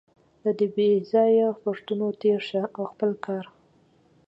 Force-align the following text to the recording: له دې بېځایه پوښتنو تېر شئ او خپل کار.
له 0.43 0.51
دې 0.57 0.67
بېځایه 0.75 1.47
پوښتنو 1.63 2.07
تېر 2.21 2.39
شئ 2.49 2.63
او 2.77 2.83
خپل 2.91 3.11
کار. 3.25 3.45